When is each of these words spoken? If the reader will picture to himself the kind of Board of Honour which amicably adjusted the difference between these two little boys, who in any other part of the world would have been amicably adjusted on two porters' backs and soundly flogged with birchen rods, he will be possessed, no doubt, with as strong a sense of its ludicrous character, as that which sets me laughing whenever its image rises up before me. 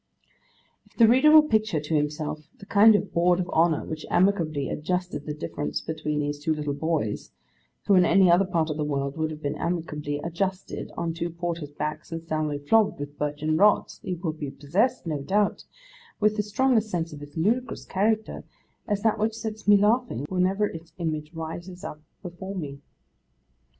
If 0.87 0.97
the 0.97 1.07
reader 1.07 1.29
will 1.29 1.43
picture 1.43 1.79
to 1.79 1.95
himself 1.95 2.49
the 2.57 2.65
kind 2.65 2.95
of 2.95 3.13
Board 3.13 3.39
of 3.39 3.47
Honour 3.49 3.85
which 3.85 4.03
amicably 4.09 4.67
adjusted 4.67 5.27
the 5.27 5.33
difference 5.35 5.79
between 5.79 6.21
these 6.21 6.39
two 6.39 6.55
little 6.55 6.73
boys, 6.73 7.29
who 7.85 7.93
in 7.93 8.03
any 8.03 8.31
other 8.31 8.45
part 8.45 8.71
of 8.71 8.77
the 8.77 8.83
world 8.83 9.15
would 9.15 9.29
have 9.29 9.43
been 9.43 9.59
amicably 9.59 10.19
adjusted 10.23 10.89
on 10.97 11.13
two 11.13 11.29
porters' 11.29 11.69
backs 11.73 12.11
and 12.11 12.23
soundly 12.23 12.57
flogged 12.57 12.99
with 12.99 13.19
birchen 13.19 13.57
rods, 13.57 13.99
he 14.01 14.15
will 14.15 14.33
be 14.33 14.49
possessed, 14.49 15.05
no 15.05 15.21
doubt, 15.21 15.65
with 16.19 16.39
as 16.39 16.49
strong 16.49 16.75
a 16.75 16.81
sense 16.81 17.13
of 17.13 17.21
its 17.21 17.37
ludicrous 17.37 17.85
character, 17.85 18.43
as 18.87 19.03
that 19.03 19.19
which 19.19 19.35
sets 19.37 19.67
me 19.67 19.77
laughing 19.77 20.25
whenever 20.29 20.65
its 20.65 20.93
image 20.97 21.31
rises 21.35 21.83
up 21.83 22.01
before 22.23 22.55
me. 22.55 22.79